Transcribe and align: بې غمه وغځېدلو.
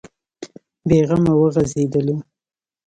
بې 0.87 0.99
غمه 1.07 1.33
وغځېدلو. 1.39 2.15